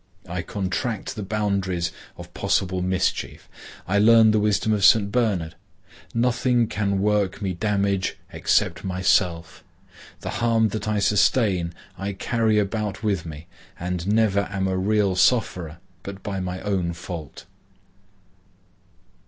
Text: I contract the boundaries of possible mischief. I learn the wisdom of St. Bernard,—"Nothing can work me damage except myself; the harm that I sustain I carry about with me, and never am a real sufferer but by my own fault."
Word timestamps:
I 0.27 0.41
contract 0.41 1.15
the 1.15 1.21
boundaries 1.21 1.91
of 2.17 2.33
possible 2.33 2.81
mischief. 2.81 3.47
I 3.87 3.99
learn 3.99 4.31
the 4.31 4.39
wisdom 4.39 4.73
of 4.73 4.83
St. 4.83 5.11
Bernard,—"Nothing 5.11 6.65
can 6.65 7.03
work 7.03 7.39
me 7.39 7.53
damage 7.53 8.17
except 8.33 8.83
myself; 8.83 9.63
the 10.21 10.31
harm 10.41 10.69
that 10.69 10.87
I 10.87 10.97
sustain 10.97 11.75
I 11.99 12.13
carry 12.13 12.57
about 12.57 13.03
with 13.03 13.27
me, 13.27 13.45
and 13.79 14.07
never 14.07 14.47
am 14.49 14.67
a 14.67 14.75
real 14.75 15.15
sufferer 15.15 15.77
but 16.01 16.23
by 16.23 16.39
my 16.39 16.61
own 16.61 16.93
fault." 16.93 17.45